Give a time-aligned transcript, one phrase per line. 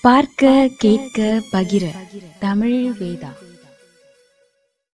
[0.00, 1.84] பார்க்க கேட்க பகிர.
[2.38, 3.32] தமிழ் வேதா.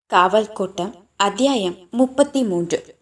[0.05, 2.95] காவல் கோட்டம் அத்தியாயம் முப்பத்தி மூன்று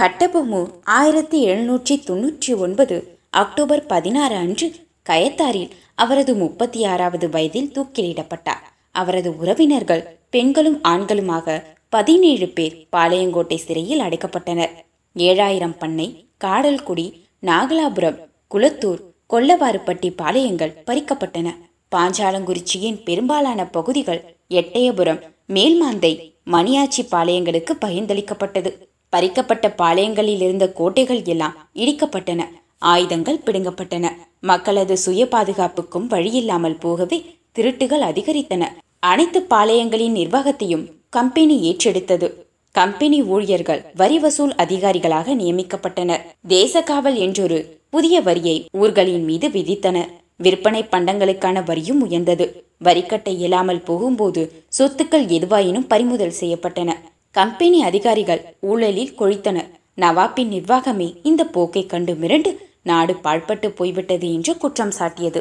[0.00, 4.74] கட்டபொம்மு ஆயிரத்தி எழுநூற்றி தொன்னூற்றி ஒன்பது அக்டோபர் பதினாறு அன்று
[5.08, 8.64] கயத்தாரில் அவரது முப்பத்தி ஆறாவது வயதில் தூக்கிலிடப்பட்டார்.
[8.92, 14.74] அவரது உறவினர்கள் பெண்களும் ஆண்களுமாக பதினேழு பேர் பாளையங்கோட்டை சிறையில் அடைக்கப்பட்டனர்.
[15.14, 21.48] ஏழாயிரம் பண்ணை காடல்குடி நாகலாபுரம் குளத்தூர் கொல்லவாறுப்பட்டி பாளையங்கள் பறிக்கப்பட்டன.
[21.94, 26.12] பாஞ்சாலங்குறிச்சியின் பெரும்பாலான பகுதிகள் எட்டயபுரம் மேல்மாந்தை
[26.50, 28.70] மணியாச்சி பாளையங்களுக்கு பகிர்ந்தளிக்கப்பட்டது.
[29.12, 32.42] பறிக்கப்பட்ட பாளையங்களில் இருந்த கோட்டைகள் எல்லாம் இடிக்கப்பட்டன.
[32.78, 34.06] ஆயுதங்கள் பிடுங்கப்பட்டன.
[34.40, 37.18] மக்களது சுய பாதுகாப்புக்கும் வழியில்லாமல் போகவே
[37.58, 38.64] திருட்டுகள் அதிகரித்தன.
[38.98, 42.28] அனைத்து பாளையங்களின் நிர்வாகத்தையும் கம்பெனி ஏற்றெடுத்தது.
[42.74, 46.24] கம்பெனி ஊழியர்கள் வரி வசூல் அதிகாரிகளாக நியமிக்கப்பட்டனர்.
[46.48, 47.58] தேசகாவல் என்றொரு
[47.92, 52.46] புதிய வரியை ஊர்களின் மீது விதித்தனர் விற்பனை பண்டங்களுக்கான வரியும் உயர்ந்தது.
[52.84, 54.42] வரிக்கட்ட இயலாமல் போகும்போது
[54.78, 56.90] சொத்துக்கள் எதுவாயினும் பறிமுதல் செய்யப்பட்டன.
[57.30, 62.50] கம்பெனி அதிகாரிகள் ஊழலில் கொழித்தனர் நவாப்பின் நிர்வாகமே இந்த போக்கை கண்டு மிரண்டு
[62.82, 65.40] நாடு பாழ்பட்டு போய்விட்டது என்று குற்றம் சாட்டியது.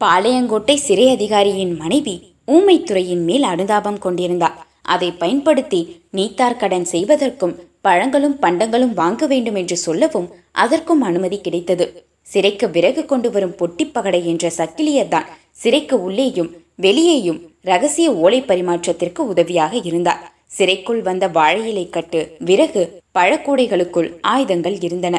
[0.00, 4.56] பாளையங்கோட்டை சிறை அதிகாரியின் மனைவி ஊமைத்துறையின் மேல் அனுதாபம் கொண்டிருந்தார்.
[4.94, 7.54] அதை பயன்படுத்தி நீத்தார் கடன் செய்வதற்கும்
[7.88, 10.30] பழங்களும் பண்டங்களும் வாங்க வேண்டும் என்று சொல்லவும்
[10.64, 11.86] அதற்கும் அனுமதி கிடைத்தது.
[12.32, 15.28] சிறைக்கு விறகு கொண்டு வரும் பொட்டிப்பகடை என்ற சக்கிலியர்தான்
[15.62, 16.50] சிறைக்கு உள்ளேயும்
[16.84, 17.38] வெளியேயும்
[17.70, 20.20] ரகசிய ஓலை பரிமாற்றத்திற்கு உதவியாக இருந்தார்.
[20.56, 22.82] சிறைக்குள் வந்த வாழை இலை கட்டு விறகு
[23.18, 25.16] பழக்கூடைகளுக்குள் ஆயுதங்கள் இருந்தன.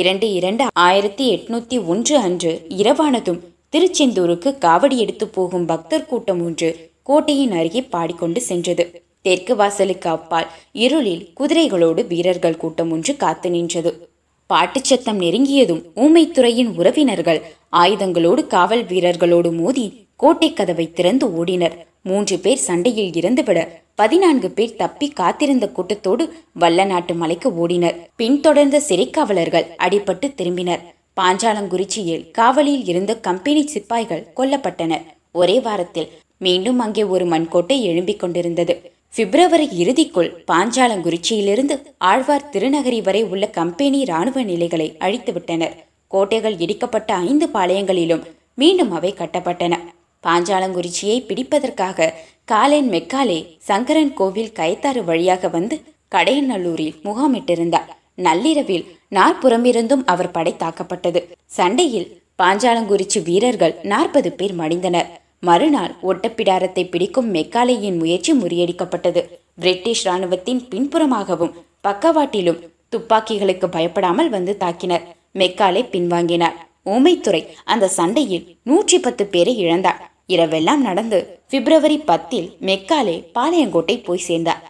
[0.00, 3.40] இரண்டு இரண்டு ஆயிரத்தி எட்நூத்தி ஒன்று அன்று இரவானதும்
[3.74, 6.70] திருச்செந்தூருக்கு காவடி எடுத்து போகும் பக்தர் கூட்டம் ஒன்று
[7.08, 8.84] கோட்டையின் அருகே பாடிக்கொண்டு சென்றது.
[9.26, 13.90] தெற்கு வாசலுக்கு அப்பால் இருளில் குதிரைகளோடு வீரர்கள் கூட்டம் ஒன்று காத்து நின்றது.
[14.46, 17.40] பாட்டுச் சத்தம் நெருங்கியதும் ஊமைத்துறையின் உறவினர்கள்
[17.76, 21.76] ஆயுதங்களோடு காவல் வீரர்களோடு மோதி கோட்டை கதவை திறந்து ஓடினர்.
[22.02, 27.96] மூன்று பேர் சண்டையில் இறந்துவிட பதினான்கு பேர் தப்பி காத்திருந்த கூட்டத்தோடு வல்ல நாட்டு மலைக்கு ஓடினர்.
[28.16, 30.84] பின்தொடர்ந்த சிறைக்காவலர்கள் அடிபட்டு திரும்பினர்.
[31.20, 35.06] பாஞ்சாலங்குறிச்சியில் காவலில் இருந்த கம்பெனி சிப்பாய்கள் கொல்லப்பட்டனர்.
[35.32, 38.74] ஒரே வாரத்தில் மீண்டும் அங்கே ஒரு மண்கோட்டை எழும்பிக் கொண்டிருந்தது.
[39.12, 41.74] பிப்ரவரி இறுதிக்குள் பாஞ்சாலங்குறிச்சியிலிருந்து
[42.08, 45.76] ஆழ்வார் திருநகரி வரை உள்ள கம்பெனி இராணுவ நிலைகளை அழித்துவிட்டனர்
[46.10, 48.24] கோட்டைகள் இடிக்கப்பட்ட ஐந்து பாளையங்களிலும்
[48.54, 49.74] மீண்டும் அவை கட்டப்பட்டன.
[50.24, 52.08] பாஞ்சாலங்குறிச்சியை பிடிப்பதற்காக
[52.44, 55.76] காலேன் மெக்காலே சங்கரன் கோவில் கயத்தாறு வழியாக வந்து
[56.12, 57.90] கடையநல்லூரில் முகாமிட்டிருந்தார்.
[58.26, 61.22] நள்ளிரவில் நாற்புறமிருந்தும் அவர் படை தாக்கப்பட்டது.
[61.58, 62.08] சண்டையில்
[62.42, 65.10] பாஞ்சாலங்குறிச்சி வீரர்கள் நாற்பது பேர் மடிந்தனர்.
[65.48, 69.22] மறுநாள் ஒட்டப்பிடாரத்தை பிடிக்கும் மெக்காலேயின் முயற்சி முறியடிக்கப்பட்டது.
[69.60, 71.54] பிரிட்டிஷ் ராணுவத்தின் பின்புறமாகவும்
[71.86, 72.60] பக்கவாட்டிலும்
[72.92, 75.04] துப்பாக்கிகளுக்கு பயப்படாமல் வந்து தாக்கினர்.
[75.40, 76.56] மெக்காலே பின்வாங்கினார்.
[76.94, 77.40] ஊமைத்துறை
[77.72, 80.02] அந்த சண்டையில் நூற்றி பத்து பேரை இழந்தார்.
[80.34, 81.18] இரவெல்லாம் நடந்து
[81.50, 84.62] பிப்ரவரி பத்தில் மெக்காலே பாளையங்கோட்டை போய் சேர்ந்தார்.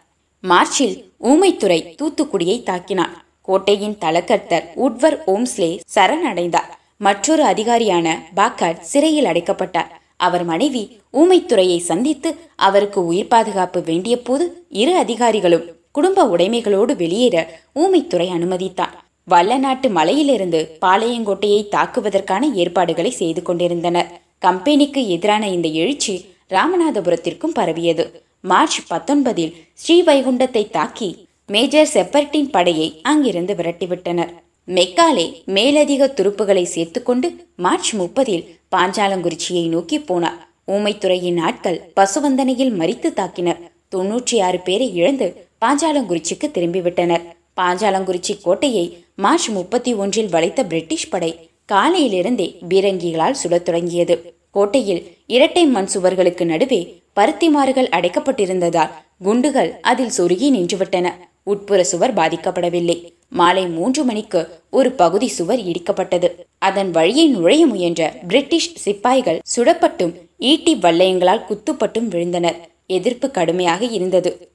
[0.45, 0.97] மார்ச்சில்
[1.31, 3.15] ஊமைத்துறை தூத்துக்குடியை தாக்கினார்.
[3.49, 6.73] கோட்டையின் தலக்கர்த்தர் உட்வர் ஓம்ஸ்லே சரணடைந்தார்.
[7.07, 8.07] மற்றொரு அதிகாரியான
[8.39, 9.91] பாக்கர் சிறையில் அடைக்கப்பட்டார்.
[10.17, 10.83] அவர் மனைவி
[11.13, 17.37] ஊமைத்துறையை சந்தித்து அவருக்கு உயிர் பாதுகாப்பு வேண்டிய போது இரு அதிகாரிகளும் குடும்ப உடைமைகளோடு வெளியேற
[17.75, 18.95] ஊமைத்துறை அனுமதித்தார்.
[19.31, 24.11] வல்லநாட்டு மலையிலிருந்து பாளையங்கோட்டையை தாக்குவதற்கான ஏற்பாடுகளை செய்து கொண்டிருந்தனர்.
[24.39, 26.15] கம்பெனிக்கு எதிரான இந்த எழுச்சி
[26.51, 28.05] ராமநாதபுரத்திற்கும் பரவியது.
[28.41, 31.09] மார்ச் பத்தொன்பதில் ஸ்ரீவைகுண்டத்தை தாக்கி
[31.47, 34.33] மேஜர் செப்பர்டின் படையை அங்கிருந்து விரட்டிவிட்டனர்.
[34.69, 38.45] மெக்காலே மேலதிக துருப்புகளை சேர்த்துக்கொண்டு மார்ச் முப்பதில்
[38.77, 40.41] பாஞ்சாலங்குறிச்சியை நோக்கி போனார்.
[40.69, 43.61] ஊமைத்துறையின் ஆட்கள் பசுவந்தனையில் மறித்து தாக்கினர்.
[43.97, 47.23] தொன்னூற்றி ஆறு பேரை இழந்து பாஞ்சாலங்குறிச்சிக்கு திரும்பிவிட்டனர்.
[47.61, 54.35] பாஞ்சாலங்குறிச்சி கோட்டையை மார்ச் முப்பத்தி ஒன்றில் வளைத்த பிரிட்டிஷ் படை காலையிலிருந்தே பீரங்கிகளால் சுடத் தொடங்கியது.
[54.51, 58.91] கோட்டையில் இரட்டை மண் சுவர்களுக்கு நடுவே பருத்திமாறுகள் அடைக்கப்பட்டிருந்ததால்
[59.23, 61.11] குண்டுகள் அதில் சொருகி நின்றுவிட்டன.
[61.47, 63.16] உட்புற சுவர் பாதிக்கப்படவில்லை.
[63.33, 66.29] மாலை மூன்று மணிக்கு ஒரு பகுதி சுவர் இடிக்கப்பட்டது.
[66.59, 72.59] அதன் வழியை நுழைய முயன்ற பிரிட்டிஷ் சிப்பாய்கள் சுடப்பட்டும் ஈட்டி வல்லையங்களால் குத்துப்பட்டும் விழுந்தனர்.
[72.87, 74.51] எதிர்ப்பு கடுமையாக இருந்தது.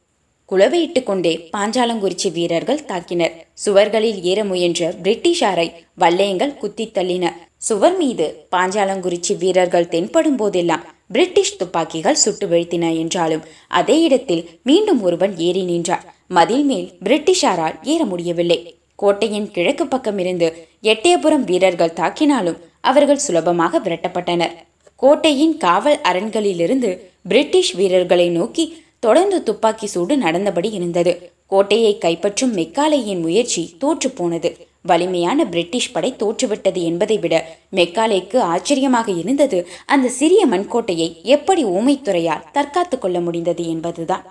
[0.51, 3.35] குளவையிட்டு கொண்டே பாஞ்சாலங்குறிச்சி வீரர்கள் தாக்கினர்.
[3.65, 7.27] சுவர்களில் ஏற முயன்ற பிரிட்டிஷாரை வல்லையங்கள் குத்தி தள்ளின.
[7.57, 15.37] சுவர் மீது பாஞ்சாலங்குறிச்சி வீரர்கள் தென்படும் போதெல்லாம் பிரிட்டிஷ் துப்பாக்கிகள் சுட்டு வீழ்த்தின என்றாலும் அதே இடத்தில் மீண்டும் ஒருவன்
[15.37, 16.05] ஏறி நின்றார்
[16.37, 18.59] மதில் மேல் பிரிட்டிஷாரால் ஏற முடியவில்லை.
[18.95, 20.47] கோட்டையின் கிழக்கு பக்கமிருந்து
[20.83, 24.53] எட்டயபுரம் வீரர்கள் தாக்கினாலும் அவர்கள் சுலபமாக விரட்டப்பட்டனர்.
[24.95, 26.89] கோட்டையின் காவல் அரண்களிலிருந்து
[27.29, 28.65] பிரிட்டிஷ் வீரர்களை நோக்கி
[28.99, 31.13] தொடர்ந்து துப்பாக்கி சூடு நடந்தபடி இருந்தது.
[31.47, 34.49] கோட்டையை கைப்பற்றும் மெக்காலேயின் முயற்சி தோற்றுப்போனது
[34.81, 37.35] வலிமையான பிரிட்டிஷ் படை தோற்றுவிட்டது என்பதை விட
[37.75, 44.23] மெக்காலேக்கு ஆச்சரியமாக இருந்தது அந்த சிறிய மண்கோட்டையை எப்படி ஊமைத்துறையால் தற்காத்து கொள்ள முடிந்தது என்பதுதான்.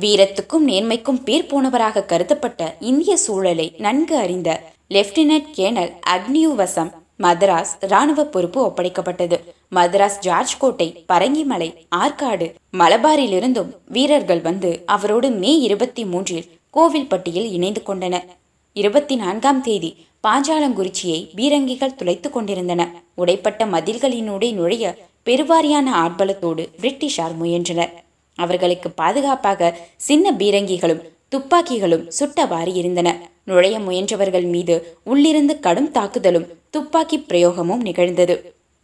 [0.00, 4.60] வீரத்துக்கும் நேர்மைக்கும் பேர் போனவராக கருதப்பட்ட இந்திய சூழலை நன்கு அறிந்த
[4.90, 9.40] லெப்டினன்ட் கேர்னல் அக்னியுவசம் மதராஸ் ராணுவ பொறுப்பு ஒப்படைக்கப்பட்டது.
[9.74, 18.24] மதராஸ் ஜார்ஜ் கோட்டை பரங்கிமலை ஆற்காடு மலபாரிலிருந்தும் வீரர்கள் வந்து அவரோடு மே இருபத்தி மூன்றில் கோவில்பட்டியில் இணைந்து கொண்டனர்
[18.72, 22.90] இருபத்தி நான்காம் தேதி பாஞ்சாலங்குறிச்சியை பீரங்கிகள் துளைத்துக் கொண்டிருந்தன.
[23.16, 24.94] உடைப்பட்ட மதில்களினூடே நுழைய
[25.24, 28.04] பெருவாரியான ஆட்பலத்தோடு பிரிட்டிஷார் முயன்றனர்.
[28.36, 31.04] அவர்களுக்கு பாதுகாப்பாக சின்ன பீரங்கிகளும்
[31.34, 33.08] துப்பாக்கிகளும் சுட்டவாறி இருந்தன.
[33.44, 34.74] நுழைய முயன்றவர்கள் மீது
[35.04, 38.34] உள்ளிருந்து கடும் தாக்குதலும் துப்பாக்கி பிரயோகமும் நிகழ்ந்தது.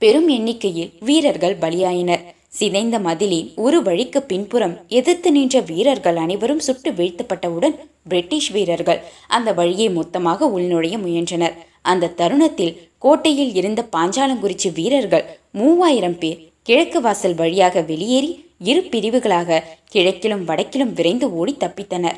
[0.03, 2.23] பெரும் எண்ணிக்கையில் வீரர்கள் பலியாயினர்.
[2.49, 7.77] சிதைந்த மதிலின் ஒரு வழிக்கு பின்புறம் எதிர்த்து நின்ற வீரர்கள் அனைவரும் சுட்டு வீழ்த்தப்பட்டவுடன்
[8.09, 11.55] பிரிட்டிஷ் வீரர்கள் அந்த வழியை மொத்தமாக உள்நுழைய முயன்றனர்.
[11.83, 18.31] அந்த தருணத்தில் கோட்டையில் இருந்த பாஞ்சாலங்குறிச்சி வீரர்கள் மூவாயிரம் பேர் கிழக்கு வாசல் வழியாக வெளியேறி
[18.63, 22.17] இரு பிரிவுகளாக கிழக்கிலும் வடக்கிலும் விரைந்து ஓடி தப்பித்தனர்.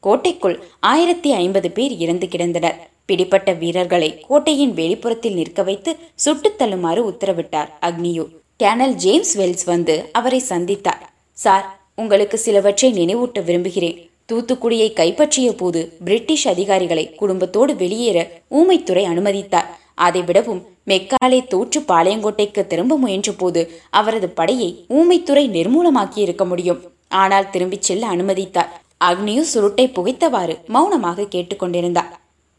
[0.00, 2.74] கோட்டைக்குள் ஆயிரத்தி ஐம்பது பேர் இறந்து கிடந்தனர்.
[3.04, 8.26] பிடிப்பட்ட வீரர்களை கோட்டையின் வெளிப்புறத்தில் நிற்க வைத்து சுட்டுத் தள்ளுமாறு உத்தரவிட்டார் அக்னியு.
[8.62, 11.02] கேனல் ஜேம்ஸ் வெல்ஸ் வந்து அவரை சந்தித்தார்.
[11.32, 14.10] சார் உங்களுக்கு சிலவற்றை நினைவூட்ட விரும்புகிறேன்.
[14.32, 19.80] தூத்துக்குடியை கைப்பற்றிய போது பிரிட்டிஷ் அதிகாரிகளை குடும்பத்தோடு வெளியேற ஊமைத்துறை அனுமதித்தார்.
[19.98, 26.80] அதைவிடவும் மெக்காலே தோற்று பாளையங்கோட்டைக்கு திரும்ப முயன்ற போது அவரது படையை ஊமைத்துறை நிர்மூலமாக்கி இருக்க முடியும்.
[27.22, 28.72] ஆனால் திரும்பிச் செல்ல அனுமதித்தார்.
[29.04, 32.12] அக்னியு சுருட்டை புகைத்தவாறு மௌனமாக கேட்டுக்கொண்டிருந்தார்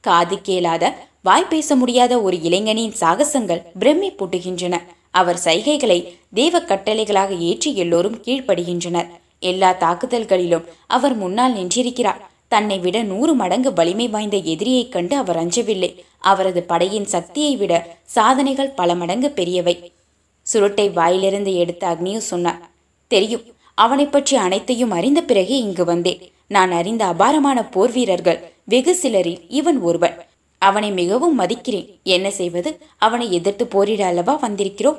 [0.03, 0.93] காது கேளாத
[1.27, 4.75] வாய் பேச முடியாத ஒரு இளைஞனின் சாகசங்கள் பிரம்மை பூட்டுகின்றன.
[5.11, 5.99] அவர் சைகைகளை
[6.39, 9.09] தேவ கட்டளைகளாக ஏற்றி எல்லோரும் கீழ்ப்படுகின்றனர்.
[9.39, 12.21] எல்லா தாக்குதல்களிலும் அவர் முன்னால் நின்றிருக்கிறார்.
[12.47, 16.03] தன்னை விட நூறு மடங்கு வலிமை வாய்ந்த எதிரியைக் கண்டு அவர் அஞ்சவில்லை.
[16.17, 19.91] அவரது படையின் சக்தியை விட சாதனைகள் பல மடங்கு பெரியவை.
[20.41, 22.69] சுருட்டை வாயிலிருந்து எடுத்த அக்னியு சொன்னார்
[23.07, 26.21] தெரியும் அவனை பற்றி அனைத்தையும் அறிந்த பிறகே இங்கு வந்தேன்.
[26.47, 30.15] நான் அறிந்த அபாரமான போர் வீரர்கள் வெகு சிலரில் இவன் ஒருவன்.
[30.57, 32.01] அவனை மிகவும் மதிக்கிறேன்.
[32.03, 32.79] என்ன செய்வது?
[32.97, 34.97] அவனை எதிர்த்து போரிட அல்லவா வந்திருக்கிறோம்?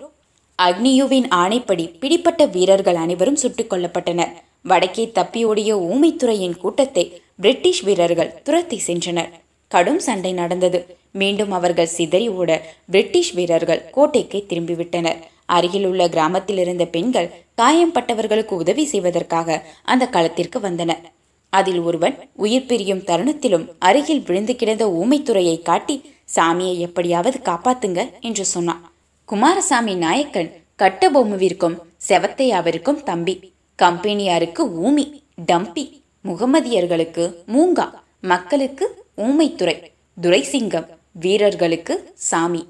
[0.62, 4.32] அக்னியுவின் ஆணைப்படி பிடிப்பட்ட வீரர்கள் அனைவரும் சுட்டுக் கொல்லப்பட்டனர்.
[4.62, 9.28] வடக்கே தப்பியோடிய ஊமைத்துறையின் கூட்டத்தை பிரிட்டிஷ் வீரர்கள் துரத்தி சென்றனர்.
[9.68, 10.96] கடும் சண்டை நடந்தது.
[11.12, 12.50] மீண்டும் அவர்கள் சிதறி ஓட
[12.90, 15.20] பிரிட்டிஷ் வீரர்கள் கோட்டைக்கு திரும்பிவிட்டனர்.
[15.46, 21.04] அருகில் உள்ள கிராமத்தில் இருந்த பெண்கள் காயம்பட்டவர்களுக்கு உதவி செய்வதற்காக அந்த களத்திற்கு வந்தனர்.
[21.52, 25.96] அதில் ஒருவன் உயிர் பிரியும் தருணத்திலும் அருகில் விழுந்து கிடந்த ஊமைத்துறையை காட்டி
[26.36, 28.92] சாமியை எப்படியாவது காப்பாத்துங்க என்று சொன்னான்.
[29.24, 33.52] குமாரசாமி நாயக்கன் கட்டபொம்முவிற்கும் செவத்தையாவிற்கும் தம்பி.
[33.82, 35.06] கம்பெனியாருக்கு ஊமி
[35.52, 35.84] டம்பி.
[36.24, 37.24] முகமதியர்களுக்கு
[37.54, 37.84] மூங்கா
[38.20, 38.86] மக்களுக்கு
[39.16, 39.74] ஊமைத்துறை
[40.22, 42.62] துரைசிங்கம் வீரர்களுக்கு சாமி.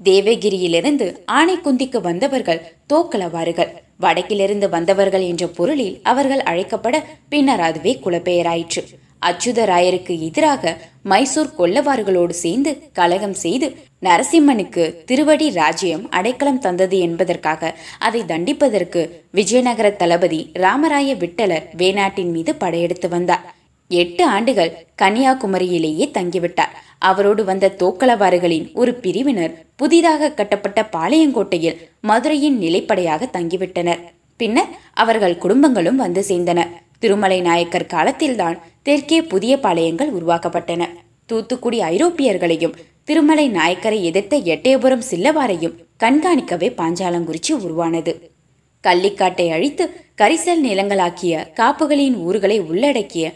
[0.00, 2.60] தேவகிரியிலிருந்து ஆனைக்குந்திக்கு வந்தவர்கள்
[2.92, 6.96] தோக்கலவாறுகள் வடக்கிலிருந்து வந்தவர்கள் என்ற பொருளில் அவர்கள் அழைக்கப்பட
[7.28, 8.82] பின்னர் அதுவே குலப்பெயராயிற்று.
[9.28, 13.68] அச்சுதராயருக்கு எதிராக மைசூர் கொல்லவார்களோடு சேர்ந்து கலகம் செய்து
[14.02, 23.08] நரசிம்மனுக்கு திருவடி ராஜ்யம் அடைக்கலம் தந்தது என்பதற்காக அதை தண்டிப்பதற்கு விஜயநகர தளபதி ராமராய விட்டலர் வேணாட்டின் மீது படையெடுத்து
[23.08, 23.44] வந்தார்.
[23.90, 24.70] எட்டு ஆண்டுகள்
[25.02, 26.72] கன்னியாகுமரியிலேயே தங்கிவிட்டார்.
[26.98, 34.02] அவரோடு வந்த தோக்கலவாறுகளின் ஒரு பிரிவினர் புதிதாக கட்டப்பட்ட பாளையங்கோட்டையில் மதுரையின் நிலைப்படையாக தங்கிவிட்டனர்.
[34.36, 36.60] பின்னர் அவர்கள் குடும்பங்களும் வந்து சேர்ந்தன
[37.02, 40.82] திருமலை நாயக்கர் காலத்தில்தான் தெற்கே புதிய பாளையங்கள் உருவாக்கப்பட்டன.
[41.26, 48.12] தூத்துக்குடி ஐரோப்பியர்களையும் திருமலை நாயக்கரை எதிர்த்த எட்டயபுரம் சில்லவாரையும் கண்காணிக்கவே பாஞ்சாலங்குறிச்சி உருவானது.
[48.84, 49.84] கள்ளிக்காட்டை அழித்து
[50.20, 53.26] கரிசல் நிலங்களாக்கிய காப்புகளின் ஊர்களை உள்ளடக்கிய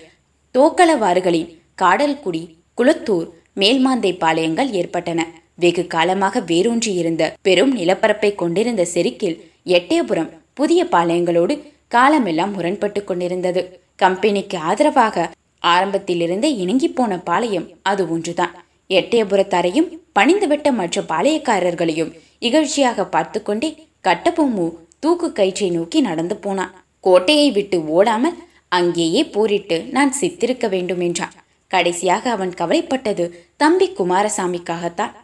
[0.55, 1.51] தோக்களவாறுகளின்
[1.83, 2.43] காடல்குடி
[2.79, 3.29] குளத்தூர்
[3.61, 5.21] மேல்மாந்தை பாளையங்கள் ஏற்பட்டன.
[5.63, 9.39] வெகு காலமாக வேரூன்றி இருந்த பெரும் நிலப்பரப்பை கொண்டிருந்த செருக்கில்
[9.77, 11.55] எட்டயபுரம் புதிய பாளையங்களோடு
[11.97, 13.62] காலமெல்லாம் முரண்பட்டு கொண்டிருந்தது.
[14.03, 15.26] கம்பெனிக்கு ஆதரவாக
[15.62, 18.55] ஆரம்பத்திலிருந்தே இணங்கி போன பாளையம் அது ஒன்றுதான்.
[18.91, 19.88] எட்டயபுரத்தாரையும்
[20.19, 22.12] பணிந்துவிட்ட மற்ற பாளையக்காரர்களையும்
[22.47, 23.71] இகழ்ச்சியாக பார்த்து கொண்டே
[24.09, 24.67] கட்டபொம்மு
[25.03, 26.75] தூக்கு கயிற்றை நோக்கி நடந்து போனான்.
[27.05, 28.38] கோட்டையை விட்டு ஓடாமல்
[28.79, 31.35] அங்கேயே போரிட்டு நான் சித்திருக்க வேண்டும் என்றான்.
[31.71, 33.25] கடைசியாக அவன் கவலைப்பட்டது
[33.62, 35.15] தம்பி குமாரசாமிக்காகத்தான்.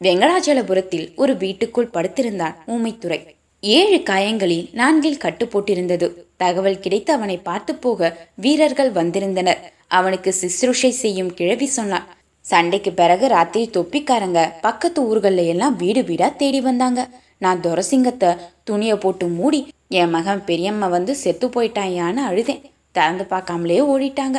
[0.00, 3.20] வெங்கடாச்சலபுரத்தில் ஒரு வீட்டுக்குள் படுத்திருந்தான் ஊமைத்துறை.
[3.62, 9.60] ஏழு காயங்களில் நான்கில் கட்டு போட்டிருந்தது தகவல் கிடைத்து அவனை பார்த்து போக வீரர்கள் வந்திருந்தனர்.
[9.88, 12.06] அவனுக்கு சிசுருஷை செய்யும் கிழவி சொன்னான்
[12.44, 17.00] சண்டைக்கு பிறகு ராத்திரி தொப்பிக்காரங்க பக்கத்து ஊர்கள்ல எல்லாம் வீடு வீடா தேடி வந்தாங்க.
[17.38, 18.30] நான் துரசிங்கத்தை
[18.64, 19.60] துணியை போட்டு மூடி
[20.00, 22.64] என் மகன் பெரியம்மா வந்து செத்து போயிட்டாயான்னு அழுதேன்.
[22.92, 24.38] திறந்து பார்க்காமலே ஓடிட்டாங்க.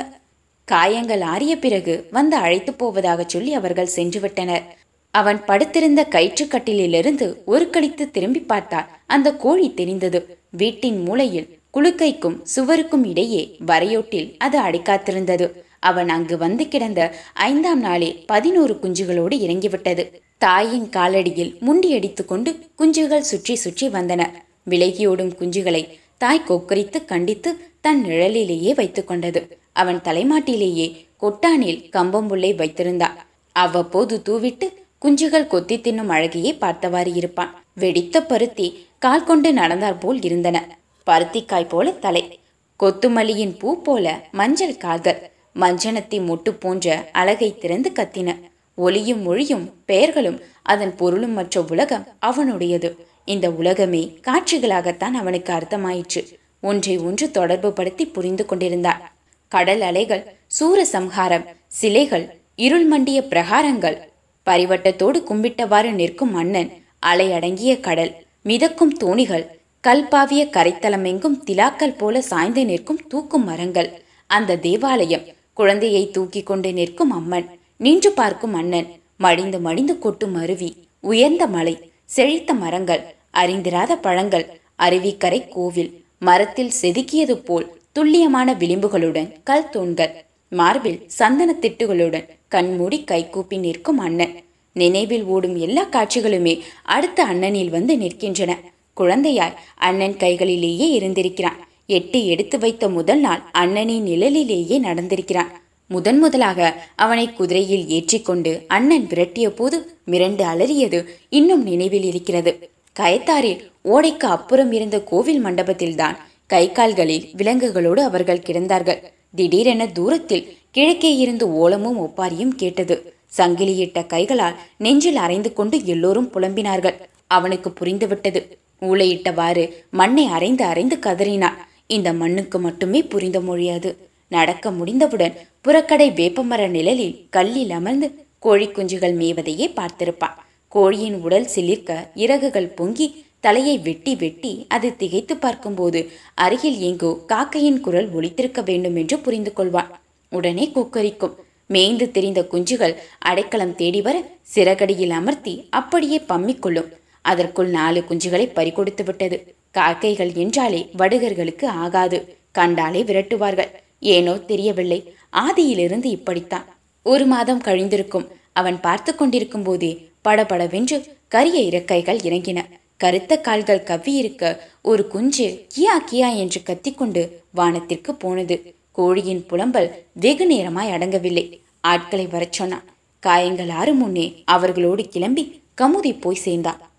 [0.68, 4.66] காயங்கள் ஆறிய பிறகு வந்து அழைத்து போவதாக சொல்லி அவர்கள் சென்று விட்டனர்.
[5.14, 10.20] அவன் படுத்திருந்த கயிற்றுக்கட்டிலிருந்து ஒரு கழித்து திரும்பி பார்த்தால் அந்த கோழி தெரிந்தது.
[10.52, 15.46] வீட்டின் மூலையில் குளுக்கைக்கும் சுவருக்கும் இடையே வரையோட்டில் அது அடைக்காத்திருந்தது.
[15.80, 17.02] அவன் அங்கு வந்து கிடந்த
[17.34, 20.04] ஐந்தாம் நாளே பதினோரு குஞ்சுகளோடு இறங்கிவிட்டது.
[20.38, 24.22] தாயின் காலடியில் முண்டியடித்து கொண்டு குஞ்சுகள் சுற்றி சுற்றி வந்தன.
[24.70, 25.84] விலகியோடும் குஞ்சுகளை
[26.18, 27.50] தாய் கொக்கரித்து கண்டித்து
[27.82, 29.42] தன் நிழலிலேயே வைத்து கொண்டது.
[29.74, 30.88] அவன் தலைமாட்டிலேயே
[31.22, 33.18] கொட்டானில் கம்பம்புல்லை வைத்திருந்தான்
[33.56, 34.68] அவ்வப்போது தூவிட்டு
[35.02, 37.64] குஞ்சுகள் கொத்தி தின்னும் அழகையே பார்த்தவாறு இருப்பான்.
[37.74, 40.80] வெடித்த பருத்தி கால் கொண்டு நடந்தாற் போல் இருந்தன.
[41.08, 42.40] பருத்திக்காய் போல தலை.
[42.84, 45.32] கொத்துமல்லியின் பூ போல மஞ்சள் கால்கள்.
[45.56, 48.40] மஞ்சனத்தி மொட்டு போன்ற அழகை திறந்து கத்தின.
[48.76, 52.96] ஒளியும் மொழியும் பெயர்களும் அதன் பொருளும் மற்ற உலகம் அவனுடையது.
[53.26, 56.28] இந்த உலகமே காட்சிகளாகத்தான் அவனுக்கு அர்த்தமாயிற்று.
[56.62, 59.12] ஒன்றை ஒன்று தொடர்பு படுத்தி புரிந்து கொண்டிருந்தான்
[59.48, 64.10] கடல் அலைகள் சூரசம்ஹாரம் சிலைகள் இருள் மண்டிய பிரகாரங்கள்
[64.50, 66.70] பரிவட்டத்தோடு கும்பிட்டவாறு நிற்கும் மன்னன்
[67.06, 69.46] அலையடங்கிய கடல் மிதக்கும் தோணிகள்
[69.88, 73.90] கல்பாவிய கரைத்தலமெங்கும் திலாக்கள் போல சாய்ந்து நிற்கும் தூக்கும் மரங்கள்.
[74.28, 80.70] அந்த தேவாலயம் குழந்தையை தூக்கி கொண்டு நிற்கும் அம்மன் நின்று பார்க்கும் அண்ணன் மடிந்து மடிந்து கொட்டும் அருவி
[81.00, 84.46] உயர்ந்த மலை செழித்த மரங்கள் அறிந்திராத பழங்கள்
[84.80, 90.26] அருவிக்கரை கோவில் மரத்தில் செதுக்கியது போல் துல்லியமான விளிம்புகளுடன் கல் தூண்கள்.
[90.60, 94.34] மார்பில் சந்தன திட்டுகளுடன் கண்மூடி கைகூப்பி நிற்கும் அண்ணன்.
[94.74, 96.54] நினைவில் ஓடும் எல்லா காட்சிகளுமே
[96.84, 98.52] அடுத்த அண்ணனில் வந்து நிற்கின்றன.
[98.94, 101.60] குழந்தையாய் அண்ணன் கைகளிலேயே இருந்திருக்கிறான்.
[101.86, 105.52] எட்டி எடுத்து வைத்த முதல் நாள் அண்ணனின் நிழலிலேயே நடந்திருக்கிறான்.
[105.88, 106.60] முதன் முதலாக
[106.96, 109.78] அவனை குதிரையில் ஏற்றிக்கொண்டு அண்ணன் விரட்டிய போது
[110.12, 112.70] மிரண்டு அலறியது இன்னும் நினைவில் இருக்கிறது.
[113.00, 119.02] கயத்தாரில் ஓடைக்கு அப்புறம் இருந்த கோவில் மண்டபத்தில்தான் கை கால்களில் விலங்குகளோடு அவர்கள் கிடந்தார்கள்.
[119.36, 123.14] திடீரென தூரத்தில் கிழக்கே இருந்து ஓலமும் ஒப்பாரியும் கேட்டது.
[123.38, 126.98] சங்கிலியிட்ட கைகளால் நெஞ்சில் அரைந்து கொண்டு எல்லோரும் புலம்பினார்கள்.
[127.28, 128.42] அவனுக்கு புரிந்துவிட்டது.
[128.82, 131.58] ஊளையிட்டவாறு மண்ணை அரைந்து அரைந்து கதறினான்.
[131.88, 139.68] இந்த மண்ணுக்கு மட்டுமே புரிந்த மொழியாது நடக்க முடிந்தவுடன் புறக்கடை வேப்பமர நிழலில் கல்லில் அமர்ந்து கோழி குஞ்சுகள் மேவதையே
[139.76, 140.38] பார்த்திருப்பான்.
[140.68, 146.00] கோழியின் உடல் சிலிர்க்க இறகுகள் பொங்கி தலையை வெட்டி வெட்டி அது திகைத்து பார்க்கும்போது
[146.36, 149.92] அருகில் எங்கோ காக்கையின் குரல் ஒழித்திருக்க வேண்டும் என்று புரிந்து கொள்வான்
[150.32, 151.36] உடனே கொக்கரிக்கும்.
[151.66, 154.18] மேய்ந்து தெரிந்த குஞ்சுகள் அடைக்கலம் தேடி வர
[154.56, 156.90] சிறகடியில் அமர்த்தி அப்படியே பம்மிக்கொள்ளும்
[157.26, 159.38] அதற்குள் நாலு குஞ்சுகளை பறிகொடுத்து விட்டது.
[159.72, 162.20] காக்கைகள் என்றாலே வடுகர்களுக்கு ஆகாது.
[162.52, 163.72] கண்டாலே விரட்டுவார்கள்.
[164.14, 165.00] ஏனோ தெரியவில்லை.
[165.38, 166.68] ஆதியிலிருந்து இப்படித்தான்.
[167.06, 168.28] ஒரு மாதம் கழிந்திருக்கும்.
[168.54, 172.60] அவன் பார்த்து கொண்டிருக்கும் போதே படபடவென்று கரிய இறக்கைகள் இறங்கின.
[173.02, 177.22] கருத்த கால்கள் கவ்வியிருக்க ஒரு குஞ்சு கியா கியா என்று கத்திக்கொண்டு
[177.56, 178.76] வானத்திற்கு போனது.
[178.92, 181.60] கோழியின் புலம்பல் வெகு நேரமாய் அடங்கவில்லை.
[181.82, 182.84] ஆட்களை வரச் சொன்னான்.
[183.20, 186.91] காயங்கள் ஆறு முன்னே அவர்களோடு கிளம்பி கமுதி போய் சேர்ந்தான்.